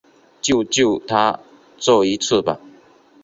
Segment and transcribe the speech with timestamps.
[0.41, 1.39] 救救他
[1.77, 2.59] 这一次吧